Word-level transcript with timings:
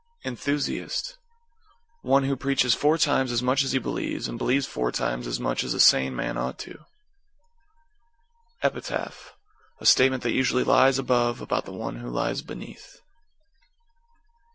=ENTHUSIAST= 0.23 1.17
One 2.01 2.23
who 2.23 2.35
preaches 2.35 2.73
four 2.73 2.97
times 2.97 3.31
as 3.31 3.43
much 3.43 3.63
as 3.63 3.73
he 3.73 3.77
believes 3.77 4.27
and 4.27 4.35
believes 4.35 4.65
four 4.65 4.91
times 4.91 5.27
as 5.27 5.39
much 5.39 5.63
as 5.63 5.75
a 5.75 5.79
sane 5.79 6.15
man 6.15 6.39
ought 6.39 6.57
to. 6.65 6.85
=EPITAPH= 8.63 9.33
A 9.79 9.85
statement 9.85 10.23
that 10.23 10.31
usually 10.31 10.63
lies 10.63 10.97
above 10.97 11.39
about 11.39 11.65
the 11.65 11.71
one 11.73 11.97
who 11.97 12.09
lies 12.09 12.41
beneath. 12.41 12.99